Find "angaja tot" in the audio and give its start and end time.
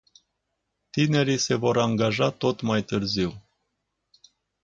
1.77-2.61